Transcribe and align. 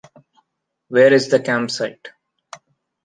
Where 0.87 1.13
is 1.13 1.29
the 1.29 1.39
campsite? 1.39 2.07